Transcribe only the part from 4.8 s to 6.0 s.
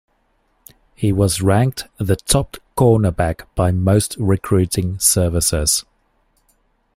services.